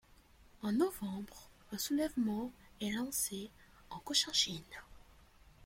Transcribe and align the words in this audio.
En 0.63 0.71
novembre, 0.71 1.47
un 1.71 1.77
soulèvement 1.77 2.51
est 2.81 2.89
lancé 2.89 3.51
en 3.91 3.99
Cochinchine. 3.99 4.63